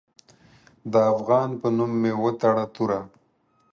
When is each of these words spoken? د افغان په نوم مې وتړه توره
د 0.91 0.93
افغان 1.13 1.49
په 1.61 1.67
نوم 1.77 1.91
مې 2.01 2.11
وتړه 2.21 2.65
توره 2.75 3.01